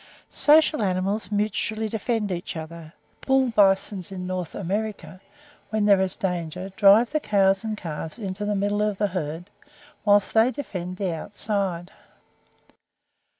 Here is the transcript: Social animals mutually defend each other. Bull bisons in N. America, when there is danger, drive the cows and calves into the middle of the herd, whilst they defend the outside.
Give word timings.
Social 0.33 0.81
animals 0.81 1.31
mutually 1.31 1.87
defend 1.87 2.31
each 2.31 2.57
other. 2.57 2.93
Bull 3.23 3.51
bisons 3.51 4.11
in 4.11 4.31
N. 4.31 4.45
America, 4.55 5.21
when 5.69 5.85
there 5.85 6.01
is 6.01 6.15
danger, 6.15 6.69
drive 6.69 7.11
the 7.11 7.19
cows 7.19 7.63
and 7.63 7.77
calves 7.77 8.17
into 8.17 8.43
the 8.43 8.55
middle 8.55 8.81
of 8.81 8.97
the 8.97 9.09
herd, 9.09 9.51
whilst 10.03 10.33
they 10.33 10.49
defend 10.49 10.97
the 10.97 11.13
outside. 11.13 11.91